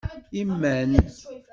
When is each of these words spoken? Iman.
Iman. 0.39 0.91